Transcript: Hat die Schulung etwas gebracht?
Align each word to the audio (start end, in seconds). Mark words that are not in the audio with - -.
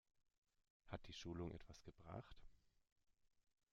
Hat 0.87 1.05
die 1.05 1.13
Schulung 1.13 1.51
etwas 1.53 1.83
gebracht? 1.83 2.35